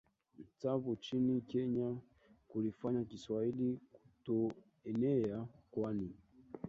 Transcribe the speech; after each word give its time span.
Tsavo 0.59 0.93
nchini 0.93 1.41
kenya 1.41 1.95
kulifanya 2.47 3.03
kiswahili 3.03 3.79
kutoenea 4.17 5.47
kwani 5.71 6.09